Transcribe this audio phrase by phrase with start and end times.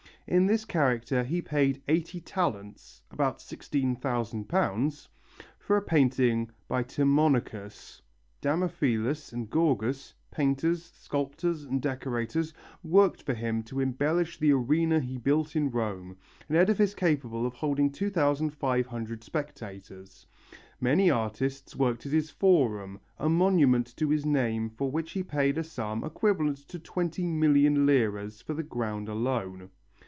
[0.27, 5.07] In this character he paid 80 talents (about £16,000)
[5.59, 8.01] for a painting by Timonacus.
[8.41, 15.17] Damophilus and Gorgas, painters, sculptors and decorators, worked for him to embellish the Arena he
[15.17, 16.15] built in Rome,
[16.47, 20.27] an edifice capable of holding 2500 spectators.
[20.79, 25.57] Many artists worked at his Forum, a monument to his name for which he paid
[25.57, 29.69] a sum equivalent to twenty million liras for the ground alone.